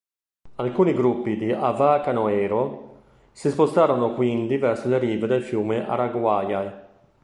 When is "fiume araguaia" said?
5.43-6.89